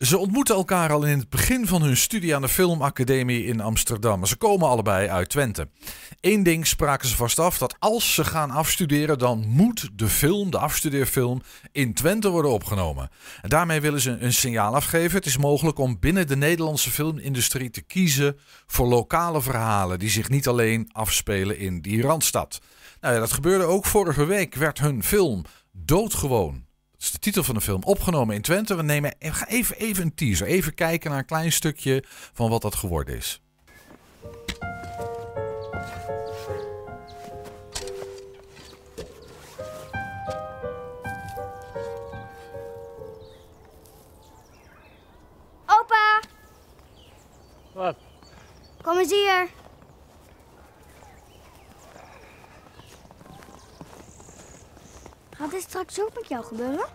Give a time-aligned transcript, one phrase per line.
[0.00, 4.26] Ze ontmoeten elkaar al in het begin van hun studie aan de Filmacademie in Amsterdam.
[4.26, 5.68] Ze komen allebei uit Twente.
[6.20, 10.50] Eén ding spraken ze vast af: dat als ze gaan afstuderen, dan moet de film,
[10.50, 11.42] de afstudeerfilm,
[11.72, 13.10] in Twente worden opgenomen.
[13.42, 15.16] En daarmee willen ze een signaal afgeven.
[15.16, 20.28] Het is mogelijk om binnen de Nederlandse filmindustrie te kiezen voor lokale verhalen die zich
[20.28, 22.60] niet alleen afspelen in die randstad.
[23.00, 24.54] Nou ja, dat gebeurde ook vorige week.
[24.54, 26.68] Werd hun film doodgewoon
[27.00, 27.82] dat is de titel van de film.
[27.82, 28.74] Opgenomen in Twente.
[28.74, 30.46] We nemen even, even een teaser.
[30.46, 33.40] Even kijken naar een klein stukje van wat dat geworden is.
[45.66, 46.20] Opa,
[47.72, 47.96] Wat?
[48.82, 49.48] kom eens hier.
[55.40, 56.86] Gaat dit straks ook met jou gebeuren?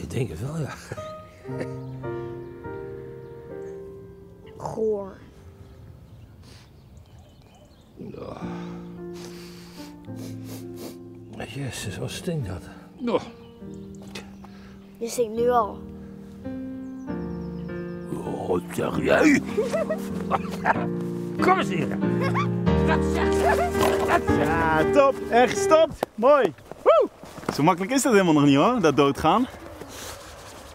[0.00, 0.74] Ik denk het wel, ja.
[4.56, 5.16] Goor.
[8.14, 8.42] Oh.
[11.48, 12.62] Jezus, wat stinkt dat?
[13.06, 13.22] Oh.
[14.98, 15.89] Je zingt nu al.
[18.50, 19.42] Wat zeg jij?
[21.44, 21.98] Kom eens hier.
[22.86, 24.38] Zeg je?
[24.38, 25.14] Ja, top.
[25.30, 26.06] Echt gestopt.
[26.14, 26.52] Mooi.
[26.82, 27.08] Woe.
[27.54, 29.46] Zo makkelijk is dat helemaal nog niet hoor, dat doodgaan.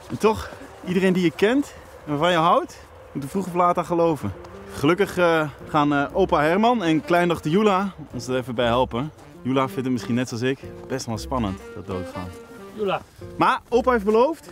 [0.10, 0.50] En toch,
[0.88, 1.74] iedereen die je kent
[2.06, 2.80] en waarvan je houdt,
[3.12, 4.34] moet er vroeg of laat aan geloven.
[4.72, 9.12] Gelukkig eh, gaan eh, opa Herman en kleindochter Jula ons er even bij helpen.
[9.42, 12.28] Jula vindt het misschien net zoals ik best wel spannend, dat doodgaan.
[12.76, 13.02] Jula.
[13.38, 14.52] Maar opa heeft beloofd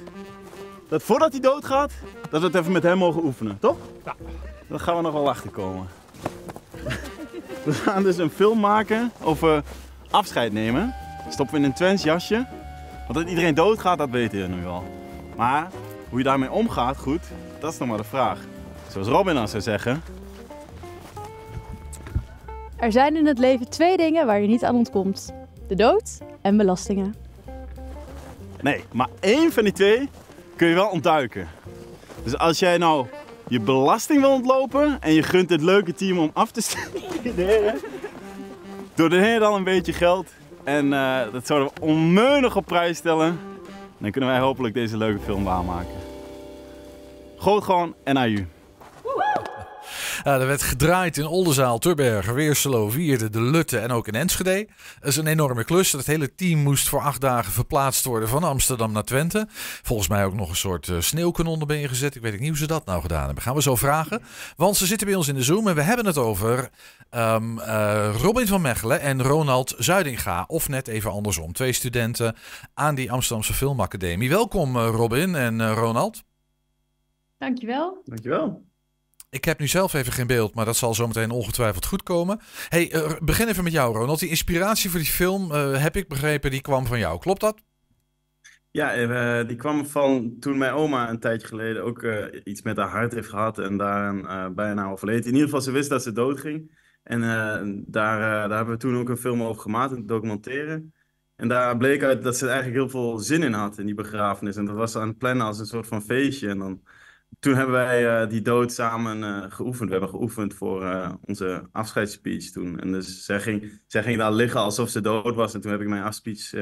[0.89, 1.91] dat voordat hij doodgaat,
[2.29, 3.77] dat we het even met hem mogen oefenen, toch?
[4.05, 4.15] Ja.
[4.67, 5.87] Dan gaan we nog wel achterkomen.
[7.63, 9.63] We gaan dus een film maken over
[10.09, 10.95] afscheid nemen.
[11.29, 12.47] Stoppen we in een Twents jasje.
[13.07, 14.83] Want dat iedereen doodgaat, dat weten je nu al.
[15.35, 15.69] Maar
[16.09, 17.21] hoe je daarmee omgaat, goed,
[17.59, 18.39] dat is nog maar de vraag.
[18.89, 20.03] Zoals Robin dan zou zeggen.
[22.75, 25.33] Er zijn in het leven twee dingen waar je niet aan ontkomt:
[25.67, 27.15] de dood en belastingen.
[28.61, 30.09] Nee, maar één van die twee
[30.55, 31.47] kun je wel ontduiken.
[32.23, 33.05] Dus als jij nou
[33.47, 37.79] je belasting wil ontlopen en je gunt het leuke team om af te studeren,
[38.95, 40.27] doneer dan een beetje geld
[40.63, 43.39] en eh, dat zouden we onmeunig op prijs stellen.
[43.97, 45.95] Dan kunnen wij hopelijk deze leuke film waarmaken.
[47.37, 48.47] Goot gewoon en aju.
[50.23, 54.67] Ja, er werd gedraaid in Oldenzaal, Turbergen, Weerselo, Wierde, De Lutte en ook in Enschede.
[54.99, 55.91] Dat is een enorme klus.
[55.91, 59.47] Het hele team moest voor acht dagen verplaatst worden van Amsterdam naar Twente.
[59.81, 62.15] Volgens mij ook nog een soort uh, sneeuwkanon erbij ingezet.
[62.15, 63.43] Ik weet niet hoe ze dat nou gedaan hebben.
[63.43, 64.21] Gaan we zo vragen.
[64.55, 66.69] Want ze zitten bij ons in de Zoom en we hebben het over
[67.11, 70.43] um, uh, Robin van Mechelen en Ronald Zuidinga.
[70.47, 71.53] Of net even andersom.
[71.53, 72.35] Twee studenten
[72.73, 74.29] aan die Amsterdamse Filmacademie.
[74.29, 76.23] Welkom uh, Robin en Ronald.
[77.37, 78.01] Dankjewel.
[78.05, 78.71] Dankjewel.
[79.33, 82.39] Ik heb nu zelf even geen beeld, maar dat zal zometeen ongetwijfeld goed komen.
[82.69, 84.19] Hey, uh, begin even met jou, Ronald.
[84.19, 87.19] Die inspiratie voor die film, uh, heb ik begrepen, die kwam van jou.
[87.19, 87.61] Klopt dat?
[88.71, 92.05] Ja, uh, die kwam van toen mijn oma een tijdje geleden ook
[92.43, 95.25] iets met haar hart heeft gehad en daar bijna overleed.
[95.25, 96.81] In ieder geval, ze wist dat ze doodging.
[97.03, 97.21] En
[97.87, 100.85] daar, daar hebben we toen ook een film over gemaakt, een documentaire.
[101.35, 104.55] En daar bleek uit dat ze eigenlijk heel veel zin in had in die begrafenis.
[104.55, 106.49] En dat was aan het plannen als een soort van feestje.
[106.49, 106.81] En dan
[107.39, 109.85] toen hebben wij uh, die dood samen uh, geoefend.
[109.85, 112.79] We hebben geoefend voor uh, onze afscheidsspeech toen.
[112.79, 115.53] En dus zij ging, zij ging daar liggen alsof ze dood was.
[115.53, 116.13] En toen heb ik mijn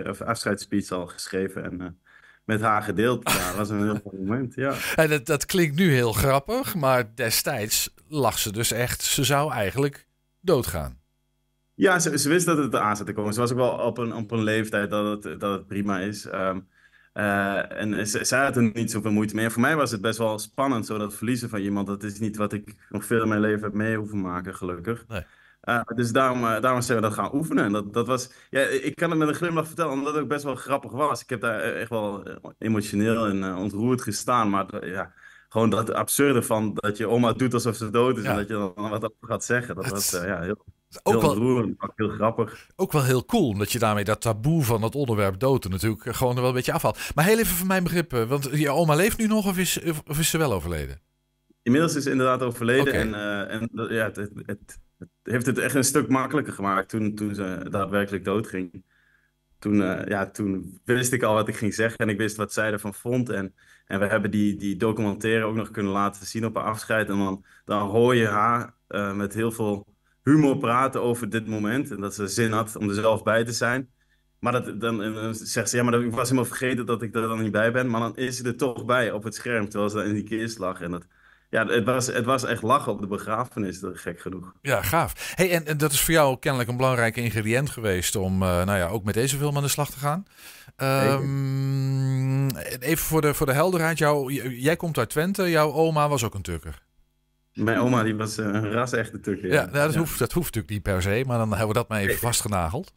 [0.05, 1.99] of afscheidsspeech al geschreven en
[2.45, 3.29] met haar gedeeld.
[3.29, 4.75] Ja, dat was een heel mooi moment, ja.
[4.95, 9.01] En dat, dat klinkt nu heel grappig, maar destijds lag ze dus echt...
[9.01, 10.07] Ze zou eigenlijk
[10.39, 10.99] doodgaan.
[11.73, 13.33] Ja, ze, ze wist dat het aan zat te komen.
[13.33, 16.25] Ze was ook wel op een, op een leeftijd dat het, dat het prima is.
[16.25, 16.67] Um,
[17.13, 19.45] uh, en zij had er niet zoveel moeite mee.
[19.45, 21.87] En voor mij was het best wel spannend, zo dat verliezen van iemand.
[21.87, 25.05] Dat is niet wat ik nog veel in mijn leven heb mee hoeven maken, gelukkig.
[25.07, 25.25] Nee.
[25.63, 27.63] Uh, dus daarom, uh, daarom zijn we dat gaan oefenen.
[27.63, 30.29] En dat, dat was, ja, ik kan het met een glimlach vertellen, omdat het ook
[30.29, 31.21] best wel grappig was.
[31.21, 32.23] Ik heb daar echt wel
[32.57, 34.49] emotioneel en ontroerd gestaan.
[34.49, 35.13] Maar ja,
[35.49, 38.23] gewoon dat absurde van dat je oma doet alsof ze dood is.
[38.23, 38.29] Ja.
[38.29, 39.75] En dat je dan wat over gaat zeggen.
[39.75, 39.93] Dat het...
[39.93, 40.65] was ja, heel,
[41.03, 42.67] ook heel wel, heel grappig.
[42.75, 46.35] Ook wel heel cool, omdat je daarmee dat taboe van het onderwerp dood natuurlijk gewoon
[46.35, 46.99] er wel een beetje afhaalt.
[47.15, 50.19] Maar heel even van mijn begrip, want je oma leeft nu nog of is, of
[50.19, 51.01] is ze wel overleden?
[51.63, 53.01] Inmiddels is ze inderdaad overleden okay.
[53.01, 56.89] en, uh, en ja, het, het, het, het, heeft het echt een stuk makkelijker gemaakt
[56.89, 58.83] toen, toen ze daadwerkelijk doodging.
[59.59, 62.53] Toen, uh, ja, toen wist ik al wat ik ging zeggen en ik wist wat
[62.53, 63.29] zij ervan vond.
[63.29, 63.53] En,
[63.85, 67.09] en we hebben die, die documentaire ook nog kunnen laten zien op haar afscheid.
[67.09, 69.87] En dan, dan hoor je haar uh, met heel veel
[70.23, 71.91] humor praten over dit moment.
[71.91, 73.89] En dat ze zin had om er zelf bij te zijn.
[74.39, 77.21] Maar dat, dan, zegt ze, ja, maar dat- ik was helemaal vergeten dat ik er
[77.21, 77.89] dan niet bij ben.
[77.89, 80.57] Maar dan is ze er toch bij op het scherm, terwijl ze in die kist
[80.57, 80.81] lag.
[80.81, 81.05] En dat,
[81.49, 84.53] ja, het was, het was echt lachen op de begrafenis, dat gek genoeg.
[84.61, 85.31] Ja, gaaf.
[85.35, 88.77] Hey, en, en dat is voor jou kennelijk een belangrijk ingrediënt geweest om eh, nou
[88.77, 90.25] ja, ook met deze film aan de slag te gaan.
[90.75, 93.97] Ehm, even voor de, voor de helderheid.
[93.97, 95.49] Jou, jij komt uit Twente.
[95.49, 96.81] Jouw oma was ook een Tukker.
[97.53, 99.41] Mijn oma die was eh, een ras-echte Turk.
[99.41, 101.89] Ja, nou, dat, Hoeft, dat hoeft natuurlijk niet per se, maar dan hebben we dat
[101.89, 102.93] maar even vastgenageld.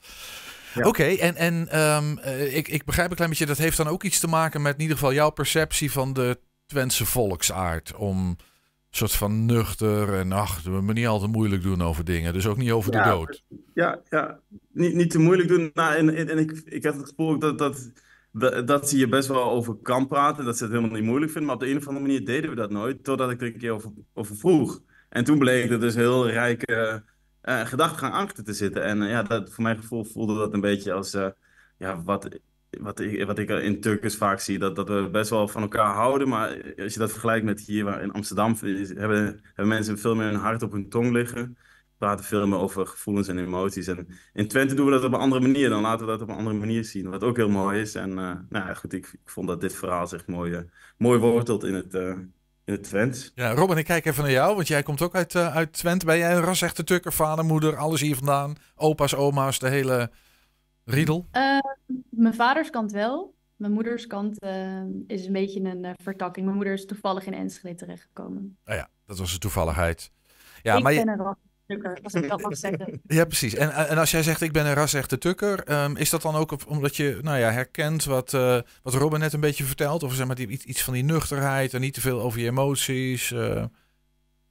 [0.75, 0.87] Ja.
[0.87, 4.03] Oké, en, en ehm, eh, ik, ik begrijp een klein beetje, dat heeft dan ook
[4.03, 7.95] iets te maken met in ieder geval jouw perceptie van de Twentse volksaard.
[7.95, 8.37] Om een
[8.91, 12.33] soort van nuchter en ach, we me niet altijd moeilijk doen over dingen.
[12.33, 13.45] Dus ook niet over de dood.
[13.75, 14.39] Ja, ja.
[14.73, 15.71] Niet, niet te moeilijk doen.
[15.75, 17.91] Nou, en, en, en ik, ik heb het gevoel dat, dat,
[18.35, 20.45] dat, dat ze hier best wel over kan praten.
[20.45, 21.51] Dat ze het helemaal niet moeilijk vinden.
[21.51, 23.05] Maar op de een of andere manier deden we dat nooit.
[23.05, 23.73] Totdat ik er een keer
[24.15, 24.83] over, vroeg.
[25.09, 27.05] En toen bleek er dus heel rijke
[27.41, 28.83] eh gedachtegang achter te zitten.
[28.83, 31.17] En eh, ja, dat, voor mijn gevoel voelde dat een beetje als
[31.79, 32.29] ja, wat,
[32.81, 34.59] wat, ik, wat ik in Turkers vaak zie.
[34.59, 36.29] Dat, dat we best wel van elkaar houden.
[36.29, 40.27] Maar als je dat vergelijkt met hier waar in Amsterdam, hebben, hebben mensen veel meer
[40.27, 41.57] hun hart op hun tong liggen.
[42.05, 43.87] Praten veel meer over gevoelens en emoties.
[43.87, 45.69] En in Twente doen we dat op een andere manier.
[45.69, 47.11] Dan laten we dat op een andere manier zien.
[47.11, 47.95] Wat ook heel mooi is.
[47.95, 48.17] En eh,
[48.49, 50.61] nou ja, goed, ik, ik vond dat dit verhaal zich mooi, eh,
[50.99, 52.09] mooi wortelt in het, eh,
[52.65, 53.33] in het Twents.
[53.35, 56.07] Ja, Robin, ik kijk even naar jou, want jij komt ook uit, uit Twente.
[56.07, 58.55] Ben jij een ras-echte Tukker, vader, moeder, alles hier vandaan?
[58.77, 60.11] Opa's, oma's, de hele
[60.85, 61.29] riedel?
[62.11, 63.35] Mijn vaders kant wel.
[63.57, 64.43] Mijn moeders kant
[65.07, 66.45] is een beetje een vertakking.
[66.45, 68.57] Mijn moeder is toevallig in Enschede terechtgekomen.
[68.65, 70.11] Nou ja, dat was een toevalligheid.
[70.63, 73.01] Ja, ik maar je- ben een rasstukker, als ik dat mag zeggen.
[73.07, 73.55] Ja, precies.
[73.55, 76.57] En, en als jij zegt ik ben een ras-echte tukker, ehm, is dat dan ook
[76.69, 80.03] omdat je nou ja, herkent wat, eh, wat Robin net een beetje vertelt?
[80.03, 82.47] Of zeg maar die, iets, iets van die nuchterheid en niet te veel over je
[82.49, 83.33] emoties?
[83.33, 83.65] eh.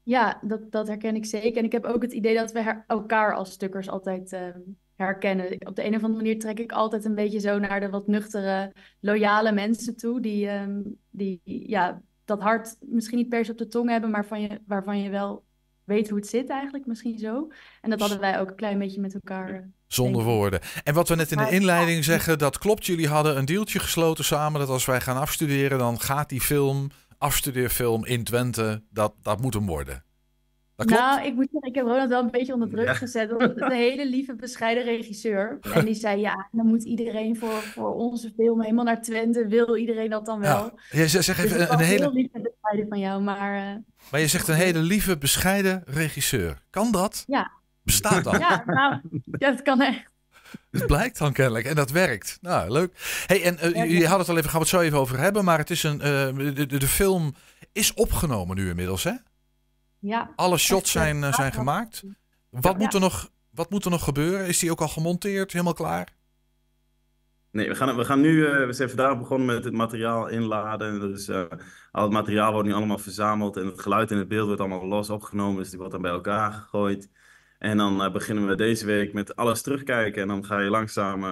[0.03, 1.57] Ja, dat, dat herken ik zeker.
[1.57, 4.59] En ik heb ook het idee dat we her- elkaar als stukkers altijd ehm,
[4.95, 5.67] herkennen.
[5.67, 8.07] Op de een of andere manier trek ik altijd een beetje zo naar de wat
[8.07, 10.21] nuchtere, loyale mensen toe.
[10.21, 14.25] Die, ehm, die ja, dat hart misschien niet per se op de tong hebben, maar
[14.25, 15.43] van je, waarvan je wel
[15.85, 17.47] weet hoe het zit eigenlijk, misschien zo.
[17.81, 19.69] En dat hadden wij ook een klein beetje met elkaar.
[19.87, 20.59] Zonder woorden.
[20.83, 22.85] En wat we net in de inleiding zeggen, dat klopt.
[22.85, 24.59] Jullie hadden een deeltje gesloten samen.
[24.59, 29.53] Dat als wij gaan afstuderen, dan gaat die film, afstudeerfilm in Twente, dat, dat moet
[29.53, 30.03] hem worden.
[30.75, 31.01] Dat klopt.
[31.01, 33.31] Nou, ik moet zeggen, ik heb Ronald wel een beetje onder druk gezet.
[33.31, 35.57] Want een hele lieve, bescheiden regisseur.
[35.73, 39.47] En die zei, ja, dan moet iedereen voor, voor onze film helemaal naar Twente.
[39.47, 40.49] Wil iedereen dat dan wel?
[40.49, 40.99] ja.
[40.99, 42.29] Je zegt Dus even een hele,
[42.89, 43.75] van jou, maar eh,
[44.11, 46.61] maar je zegt een hele lieve, bescheiden regisseur.
[46.69, 47.23] Kan dat?
[47.27, 47.51] Ja.
[47.83, 48.39] Bestaat dat?
[48.39, 48.99] ja, nou,
[49.39, 50.11] ja, het kan echt.
[50.71, 51.65] Het blijkt dan kennelijk.
[51.65, 52.37] En dat werkt.
[52.41, 53.23] Nou, leuk.
[53.27, 55.43] Hey, en jullie hadden het al even, gaan we het zo even over hebben.
[55.45, 57.35] Maar het is een, eh, de, de, de film
[57.71, 59.13] is opgenomen nu inmiddels, hè?
[59.99, 62.03] Ja, Alle shots zijn, zijn gemaakt.
[62.49, 62.77] Wat, Ja.
[62.77, 64.47] moet er nog, wat moet er nog gebeuren?
[64.47, 65.51] Is die ook al gemonteerd?
[65.51, 66.07] Helemaal klaar?
[67.53, 70.99] Nee, we gaan, we gaan nu, eh, we zijn vandaag begonnen met het materiaal inladen.
[70.99, 71.29] Dus
[71.91, 74.87] al het materiaal wordt nu allemaal verzameld en het geluid en het beeld wordt allemaal
[74.87, 75.57] los opgenomen.
[75.57, 77.09] Dus die wordt dan bij elkaar gegooid.
[77.59, 80.21] En dan eh, beginnen we deze week met alles terugkijken.
[80.21, 81.23] En dan ga je langzaam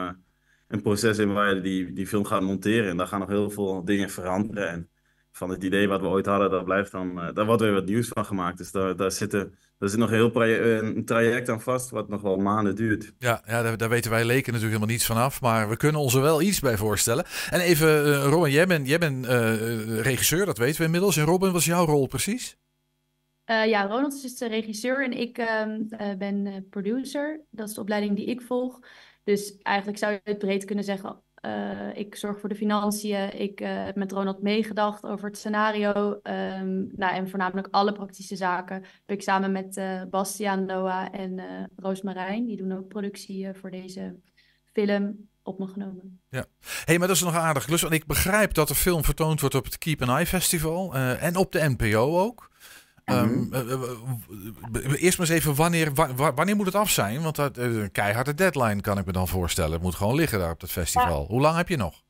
[0.68, 2.90] een proces in waar je die, die film gaat monteren.
[2.90, 4.70] En daar gaan nog heel veel dingen veranderen.
[4.70, 4.90] En
[5.32, 8.08] van het idee wat we ooit hadden, daar, blijft dan, daar wordt weer wat nieuws
[8.08, 8.58] van gemaakt.
[8.58, 10.42] Dus daar, daar, zitten, daar zit nog een heel
[10.82, 13.14] een traject aan vast, wat nog wel maanden duurt.
[13.18, 15.42] Ja, ja daar, daar weten wij leken natuurlijk helemaal niets van af.
[15.42, 17.26] Maar we kunnen ons er wel iets bij voorstellen.
[17.50, 21.18] En even, eh, Robin, jij bent, jij bent eh, regisseur, dat weten we inmiddels.
[21.18, 22.58] En Robin, wat is jouw rol precies?
[23.52, 27.42] Eh, ja, Ronald is dus de regisseur en ik ehm, eh, ben eh, producer.
[27.50, 28.80] Dat is de opleiding die ik volg.
[29.24, 31.22] Dus eigenlijk zou je het breed kunnen zeggen.
[31.42, 33.40] Eh, ik zorg voor de financiën.
[33.40, 36.20] Ik eh, heb met Ronald meegedacht over het scenario.
[36.24, 41.40] ehm, nou, en voornamelijk alle praktische zaken heb ik samen met eh Bastiaan, Noah en
[41.40, 42.46] eh Roos Marijn.
[42.46, 44.16] Die doen ook productie voor deze
[44.74, 46.22] film op me genomen.
[46.30, 46.42] Hé,
[46.86, 47.82] hey, maar dat is nog aardig klus.
[47.82, 50.96] Want ik begrijp dat de film vertoond wordt op het Keep an Eye Festival.
[50.96, 52.50] en op de NPO ook.
[53.12, 53.82] Ehm, eh, eh,
[54.86, 57.22] eh, eerst maar eens even, wanneer, wa- wa- wanneer moet het af zijn?
[57.22, 59.72] Want dat, een keiharde deadline kan ik me dan voorstellen.
[59.72, 61.26] Het moet gewoon liggen daar op het festival.
[61.26, 62.04] Hoe lang heb je nog?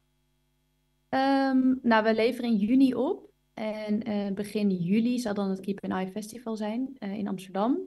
[1.10, 3.30] Ehm, nou, we leveren in juni op.
[3.54, 7.80] En eh, begin juli zal dan het Keep an Eye Festival zijn eh, in Amsterdam.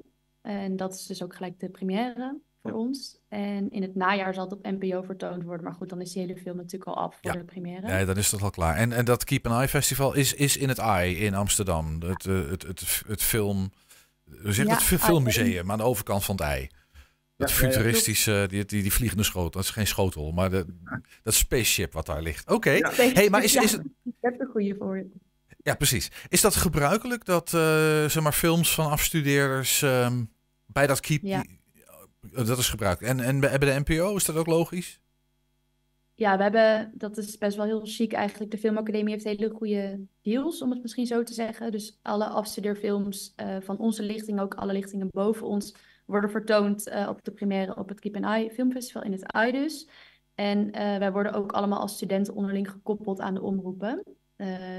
[0.43, 3.19] En dat is dus ook gelijk de première voor ons.
[3.29, 5.65] En in het najaar zal het op NPO vertoond worden.
[5.65, 7.39] Maar goed, dan is die hele film natuurlijk al af voor Ja.
[7.39, 7.87] de première.
[7.87, 8.77] Nee, dan is dat al klaar.
[8.77, 12.03] En, en dat Keep an Eye Festival is, is in het AI in Amsterdam.
[12.03, 13.73] Het, eh, het, het, het film...
[14.25, 16.69] We zeggen Ja, het filmmuseum aan de overkant van het ei.
[17.37, 17.73] Dat Ja, ja, ja.
[17.73, 19.51] futuristische, die, die, die vliegende schotel.
[19.51, 20.67] Dat is geen schotel, maar de,
[21.23, 22.51] dat spaceship wat daar ligt.
[22.51, 22.71] Oké.
[22.71, 22.91] Ja.
[22.93, 23.83] Hey, maar is, Ja, is het...
[24.05, 25.07] Ik heb een goede voor je.
[25.63, 26.11] Ja, precies.
[26.29, 27.61] Is dat gebruikelijk dat eh,
[28.09, 30.25] zeg maar, films van afstudeerders ehm,
[30.67, 31.23] Bij dat keep,
[32.31, 33.03] dat is gebruikt.
[33.03, 35.01] En, en bij de NPO, is dat ook logisch?
[36.17, 38.51] Ja, we hebben, dat is best wel heel chic eigenlijk.
[38.51, 41.73] De Filmacademie heeft hele goede deals, om het misschien zo te zeggen.
[41.73, 45.75] Dus alle afstudeerfilms eh, van onze lichting, ook alle lichtingen boven ons,
[46.07, 49.53] worden vertoond eh, op de première op het Keep an Eye Filmfestival in het AI
[49.53, 49.89] dus.
[50.35, 54.03] En eh, wij worden ook allemaal als studenten onderling gekoppeld aan de omroepen.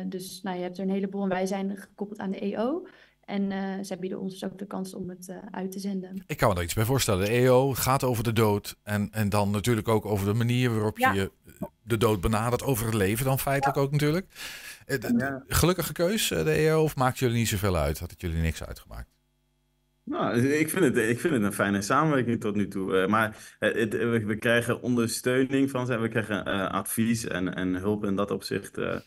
[0.05, 2.87] Dus nou, je hebt er een heleboel en wij zijn gekoppeld aan de EO.
[3.25, 6.23] En eh, zij bieden ons dus ook de kans om het eh, uit te zenden.
[6.27, 7.25] Ik kan me daar iets bij voorstellen.
[7.25, 8.75] De EO gaat over de dood.
[8.83, 11.13] En, en dan natuurlijk ook over de manier waarop Ja.
[11.13, 11.31] je
[11.83, 12.63] de dood benadert.
[12.63, 14.25] Over het leven dan feitelijk ook natuurlijk.
[14.85, 15.43] Eh, de-.
[15.47, 16.83] Gelukkige keus, eh, de EO.
[16.83, 17.99] Of maakt jullie niet zoveel uit?
[17.99, 19.09] Had het jullie niks uitgemaakt?
[20.03, 22.97] Nou, ik vind, het, ik vind het een fijne samenwerking tot nu toe.
[22.97, 25.97] Eh, maar eh, het, we, we krijgen ondersteuning van ze.
[25.97, 28.77] We krijgen eh, advies en, en hulp in dat opzicht.
[28.77, 28.97] eh.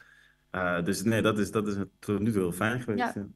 [0.50, 3.14] Eh, dus nee, dat is, dat is tot nu toe heel fijn geweest.
[3.14, 3.26] Ja.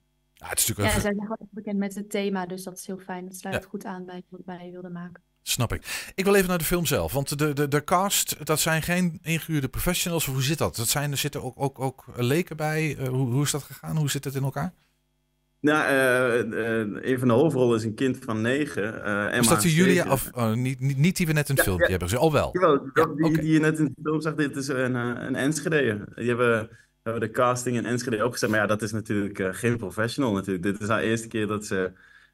[0.43, 0.49] Ja.
[0.49, 2.87] Ja, het is Ja, natuurlijk zij zijn gewoon bekend met het thema, dus dat is
[2.87, 3.25] heel fijn.
[3.25, 3.69] Het sluit Ja.
[3.69, 5.23] goed aan bij wat wij wilden maken.
[5.43, 6.13] Snap ik.
[6.15, 7.13] Ik wil even naar de film zelf.
[7.13, 10.29] Want de, de, de cast, dat zijn geen ingehuurde professionals.
[10.29, 10.77] Of hoe zit dat?
[10.77, 12.97] dat zijn, er zitten ook, ook, ook leken bij.
[12.99, 13.97] Eh, hoe, hoe is dat gegaan?
[13.97, 14.73] Hoe zit het in elkaar?
[15.61, 19.05] Nou, eh, eh, een van de hoofdrollen is een kind van negen.
[19.05, 20.11] eh Emma Was dat die Julia?
[20.13, 21.91] Of oh, niet, niet, niet die we net in het Ja, filmpje ja.
[21.91, 22.25] hebben gezien?
[22.25, 22.49] Al wel.
[22.53, 26.05] Jawel, dat- die, die je net in de film zag, dit is een, een Enschedeër.
[26.15, 26.69] Die hebben,
[27.03, 28.51] hebben de casting in Enschede opgezet.
[28.51, 30.65] Maar ja, dat is natuurlijk eh, geen professional natuurlijk.
[30.65, 31.93] Dit is haar eerste keer dat ze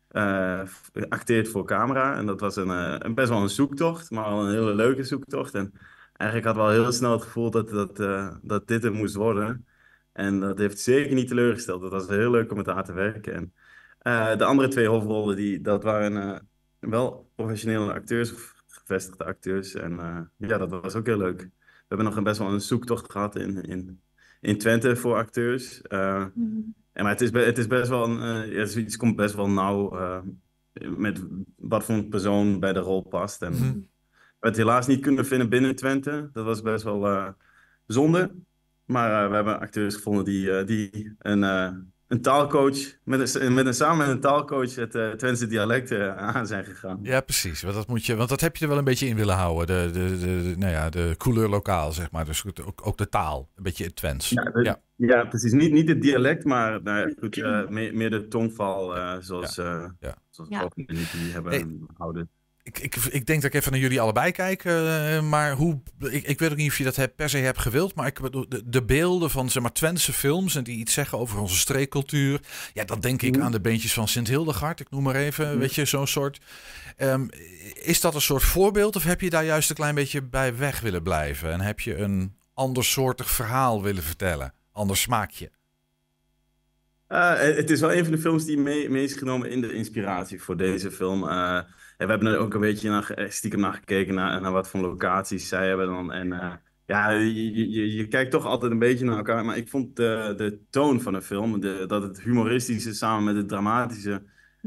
[0.08, 0.62] eh,
[1.08, 2.16] acteert voor camera.
[2.16, 5.04] En dat was een, eh, een best wel een zoektocht, maar wel een hele leuke
[5.04, 5.54] zoektocht.
[5.54, 5.72] En
[6.12, 7.96] eigenlijk had wel heel snel het gevoel dat, dat,
[8.42, 9.66] dat dit het moest worden.
[10.12, 11.82] En dat heeft zeker niet teleurgesteld.
[11.82, 13.52] Het was heel leuk om met haar te werken.
[13.98, 16.48] En de andere twee hoofdrollen, die, dat waren
[16.78, 19.74] wel professionele acteurs, of gevestigde acteurs.
[19.74, 19.92] En
[20.36, 21.40] ja, dat was ook heel leuk.
[21.40, 24.00] We hebben nog een best wel een zoektocht gehad in, in,
[24.40, 25.82] in Twente voor acteurs.
[25.82, 26.26] Eh,
[26.92, 29.50] en maar het is, het is best wel een, eh, ja, zoiets komt best wel
[29.50, 30.18] nauw eh,
[30.96, 31.26] met
[31.56, 33.42] wat voor een persoon bij de rol past.
[33.42, 33.60] En Mhm.
[33.60, 33.84] we hebben
[34.40, 36.30] het helaas niet kunnen vinden binnen Twente.
[36.32, 37.28] Dat was best wel eh,
[37.86, 38.34] zonde.
[38.84, 41.72] Maar eh, we hebben acteurs gevonden die, eh, die een, eh,
[42.08, 46.16] een taalcoach, met een, met een, samen met een taalcoach het uh, Twentse dialect eh,
[46.16, 46.98] aan zijn gegaan.
[47.02, 47.62] Ja, precies.
[47.62, 49.66] Want dat, moet je, want dat heb je er wel een beetje in willen houden.
[49.66, 52.24] De, de, de, de- nou ja, de couleur lokaal, zeg maar.
[52.24, 53.48] Dus ook, ook de taal.
[53.56, 54.28] Een beetje het Twents.
[54.28, 54.80] Ja, de- ja.
[54.96, 55.52] Ja, precies.
[55.52, 59.84] Niet, niet het dialect, maar nou goed, eh, meer, meer de tongval eh, zoals, eh
[60.00, 60.14] Ja.
[60.30, 60.58] zoals Ja.
[60.58, 61.66] we ook in die hebben Hey.
[61.96, 62.30] houden.
[62.68, 64.64] Ik, ik, ik denk dat ik even naar jullie allebei kijk.
[64.64, 67.94] eh, maar hoe, ik, ik weet ook niet of je dat per se hebt gewild.
[67.94, 71.18] Maar ik bedoel, de, de beelden van zeg maar, Twentse films en die iets zeggen
[71.18, 72.40] over onze streekcultuur.
[72.72, 73.44] Ja, dan denk ik Mhm.
[73.44, 74.80] aan de beentjes van Sint Hildegard.
[74.80, 75.58] Ik noem maar even, Mhm.
[75.58, 76.38] weet je, zo'n soort.
[76.96, 77.26] Ehm,
[77.74, 80.80] is dat een soort voorbeeld of heb je daar juist een klein beetje bij weg
[80.80, 81.52] willen blijven?
[81.52, 84.54] En heb je een andersoortig verhaal willen vertellen?
[84.72, 85.50] Ander smaakje?
[87.06, 89.72] Eh, het is wel een van de films die mee, mee is genomen in de
[89.72, 91.28] inspiratie voor deze film.
[91.28, 91.66] Eh, en
[92.06, 94.80] we hebben er ook een beetje naar, ge- stiekem naar gekeken, naar, naar wat voor
[94.80, 96.12] locaties zij hebben dan.
[96.12, 96.52] En eh,
[96.86, 99.44] ja, je, je, je kijkt toch altijd een beetje naar elkaar.
[99.44, 103.36] Maar ik vond de, de toon van de film, de, dat het humoristische samen met
[103.36, 104.22] het dramatische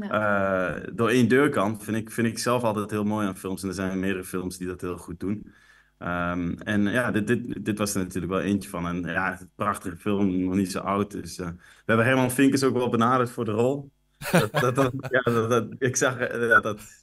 [0.08, 3.62] eh, door één deur kan, vind ik, vind ik zelf altijd heel mooi aan films.
[3.62, 5.52] En er zijn meerdere films die dat heel goed doen.
[5.98, 8.86] Ehm, en ja, dit, dit, dit was er natuurlijk wel eentje van.
[8.86, 11.10] En ja, het is een prachtige film, nog niet zo oud.
[11.10, 13.92] Dus eh, we hebben Herman Vinkers ook wel benaderd voor de rol.
[14.30, 17.01] Dat, dat, dat- ja, ik zag eh, dat...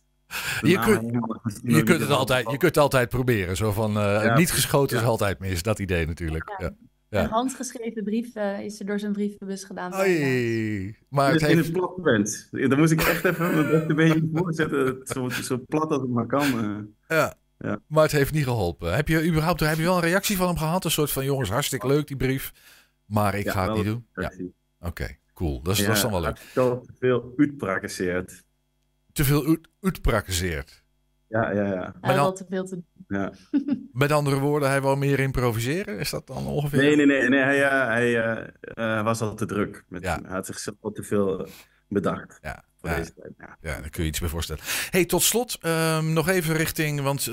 [0.61, 3.55] Je kunt- helemaal- Je kunt het altijd, je kunt het altijd proberen.
[3.57, 5.63] Zo van eh, Ja, niet geschoten is altijd mis.
[5.63, 6.55] Dat idee natuurlijk.
[6.57, 6.71] Ja.
[7.09, 7.23] Ja.
[7.23, 9.93] Een handgeschreven brief eh, is er door zijn brievenbus gedaan.
[9.99, 10.95] Oei.
[11.09, 12.47] Maar het in, in heeft, het plat bent.
[12.51, 14.99] Daar moest ik echt even mijn beste beetje voor zetten.
[15.03, 16.41] Zo, zo plat als het maar kan.
[16.41, 17.17] eh.
[17.17, 17.33] ja.
[17.59, 17.79] Ja.
[17.87, 18.95] Maar het heeft niet geholpen.
[18.95, 20.85] Heb je überhaupt heb je wel een reactie van hem gehad?
[20.85, 22.51] Een soort van jongens, hartstikke leuk die brief.
[23.05, 24.05] Maar ik Ja, ga het niet doen.
[24.79, 25.61] Oké, cool.
[25.61, 26.37] Dat is, dat is dan wel leuk.
[26.53, 28.43] Toch veel uitprakkeseerd.
[29.11, 30.83] Te veel uit- uitprakkeseerd.
[31.27, 31.81] Ja, ja, ja.
[31.81, 32.85] Hij Maar had te veel te doen.
[33.19, 33.31] ja.
[33.93, 35.99] Met andere woorden, hij wou meer improviseren.
[35.99, 36.79] Is dat dan ongeveer?
[36.81, 37.29] Nee, nee, nee.
[37.29, 39.83] nee hij eh, hij eh, eh, was al te druk.
[39.87, 40.19] Met, Ja.
[40.21, 41.47] Hij had zichzelf al te veel
[41.87, 42.95] bedacht Ja, voor ja.
[42.95, 43.33] deze tijd.
[43.37, 43.57] Ja.
[43.61, 44.63] Ja, daar kun je iets bij voorstellen.
[44.89, 47.23] Hey, tot slot ehm, nog even richting, want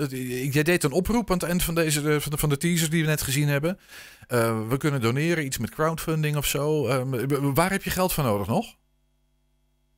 [0.50, 2.90] jij deed een oproep aan het eind van, deze, de- van, de, van de teasers
[2.90, 3.78] die we net gezien hebben.
[4.26, 6.86] Eh, we kunnen doneren, iets met crowdfunding of zo.
[6.88, 8.76] Ehm, waar heb je geld voor nodig nog?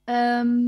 [0.04, 0.58] Ehm,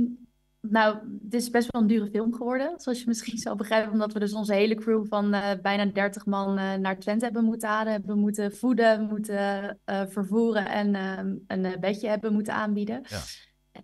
[0.61, 4.13] nou, dit is best wel een dure film geworden, zoals je misschien zal begrijpen, omdat
[4.13, 7.69] we dus onze hele crew van eh, bijna 30 man eh, naar Twente hebben moeten
[7.69, 13.03] halen, hebben moeten voeden, moeten eh, vervoeren en ehm, een bedje hebben moeten aanbieden.
[13.09, 13.21] Ja.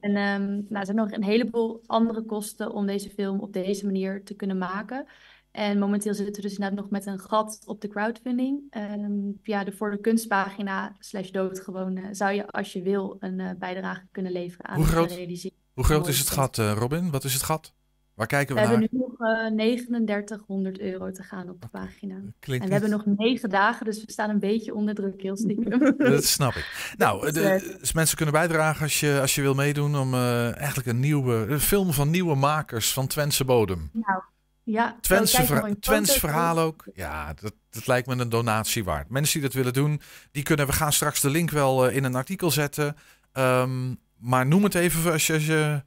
[0.01, 3.85] En ehm, nou, er zijn nog een heleboel andere kosten om deze film op deze
[3.85, 5.07] manier te kunnen maken.
[5.51, 8.61] En momenteel zitten we dus inderdaad nog met een gat op de crowdfunding.
[8.71, 13.57] Ehm, via de Voor de Kunstpagina slash doodgewoon eh, zou je als je wil een
[13.59, 15.11] bijdrage kunnen leveren aan Hoe het groot?
[15.11, 15.66] realiseren.
[15.77, 17.11] Hoe groot is het gat, eh, Robin?
[17.11, 17.73] Wat is het gat?
[18.15, 19.01] Waar kijken We we, hebben naar?
[19.01, 22.15] nu nog eh 3900 euro te gaan op de pagina.
[22.39, 25.37] Klinkt En we hebben nog negen dagen, dus we staan een beetje onder druk, heel
[25.37, 25.95] stiekem.
[25.99, 26.95] Dat snap ik.
[26.97, 30.89] Nou, de, dus mensen kunnen bijdragen als je, als je wil meedoen om eh, eigenlijk
[30.89, 33.91] een nieuwe een film van nieuwe makers van Twentse bodem.
[33.93, 34.23] Nou,
[34.63, 36.85] ja, Twentse, Twents verhaal ook.
[36.95, 39.09] Ja, dat, dat lijkt me een donatie waard.
[39.11, 40.67] Mensen die dat willen doen, die kunnen.
[40.67, 42.97] We gaan straks de link wel in een artikel zetten.
[43.33, 45.83] Ehm, maar noem het even als, je, als, je,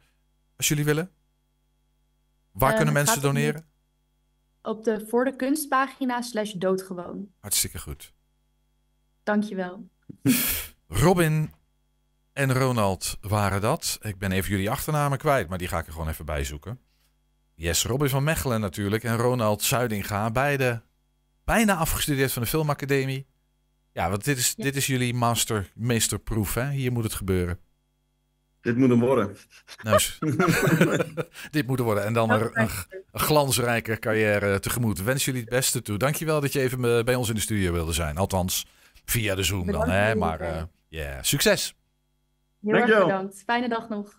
[0.58, 1.12] als jullie willen.
[2.52, 3.66] Waar Eh, kunnen mensen doneren?
[4.62, 7.28] Op de voor de kunstpagina slash doodgewoon.
[7.40, 8.14] Hartstikke goed.
[9.24, 9.90] Dankjewel.
[10.88, 11.54] Robin
[12.34, 13.98] en Ronald waren dat.
[14.02, 16.80] Ik ben even jullie achternamen kwijt, maar die ga ik er gewoon even bij zoeken.
[17.56, 20.32] Yes, Robin van Mechelen natuurlijk en Ronald Zuidinga.
[20.32, 20.82] Beide
[21.44, 23.28] bijna afgestudeerd van de Filmacademie.
[23.92, 24.64] Ja, want dit is, Ja.
[24.64, 26.70] dit is jullie master, meesterproef, hè?
[26.72, 27.60] Hier moet het gebeuren.
[28.62, 29.38] Dit moet hem worden.
[29.84, 30.00] Nou,
[31.52, 32.06] dit moet er worden.
[32.06, 32.70] En dan een, een,
[33.12, 35.04] glansrijke carrière tegemoet.
[35.04, 35.98] Wens jullie het beste toe.
[35.98, 38.18] Dankjewel dat je even bij ons in de studio wilde zijn.
[38.18, 38.66] Althans,
[39.06, 40.16] via de Zoom dan, Bedankt hè?
[40.16, 41.76] Maar eh ja, succes!
[42.62, 43.08] Heel erg Dankjewel.
[43.08, 43.44] bedankt.
[43.46, 44.19] Fijne dag nog.